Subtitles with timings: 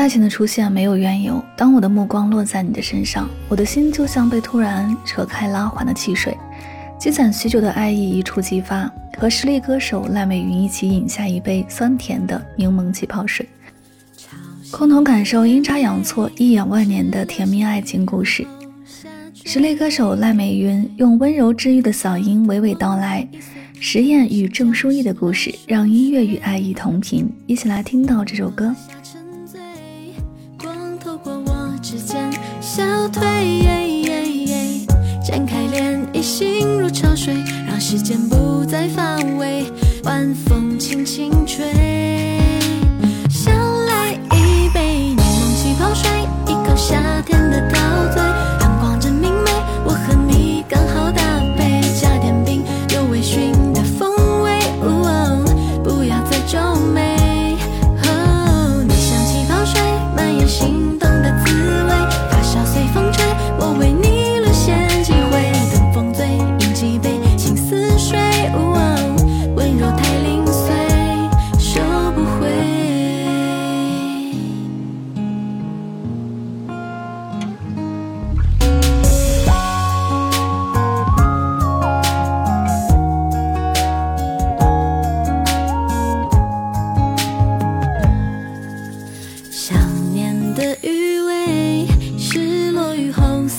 [0.00, 1.44] 爱情的出现没有缘由。
[1.54, 6.34] 当我的目光落在你的身上，我的心就像被突然扯开拉环的汽水，
[6.98, 8.90] 积攒许久的爱意一触即发。
[9.18, 13.46] 和实力歌手赖美云一起饮下一杯酸甜的柠檬气泡水，
[14.70, 18.46] 共同感受阴差阳错一眼万年的甜蜜爱情故事。
[19.44, 23.28] 实力歌手赖美云用温柔治愈的嗓音娓娓道来
[23.78, 27.30] 实验与郑书意的故事，让音乐与爱意同频。
[27.46, 28.74] 一起来听到这首歌。
[31.82, 32.30] 指尖
[32.60, 33.22] 消退
[35.24, 37.34] 展开涟漪，心如潮水，
[37.66, 39.64] 让时间不再乏味，
[40.04, 41.39] 晚风轻轻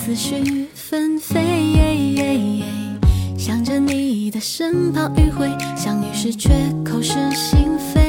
[0.04, 1.38] 思绪纷飞，
[3.38, 6.50] 想着你的身旁迂回，相遇时却
[6.84, 8.00] 口是心非，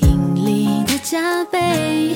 [0.00, 2.15] 引力的加倍。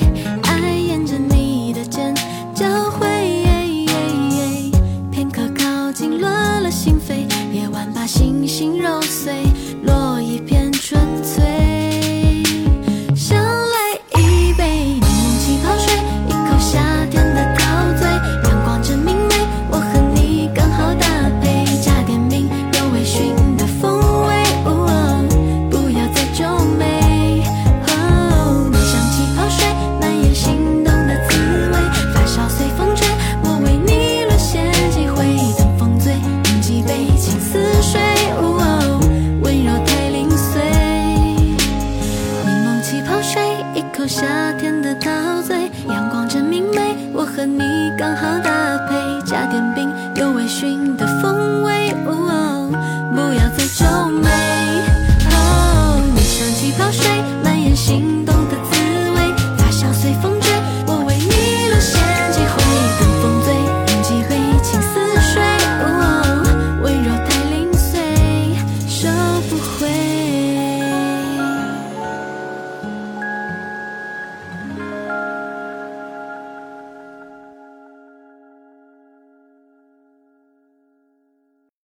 [48.01, 51.80] 刚好搭配加点冰有微醺的风味。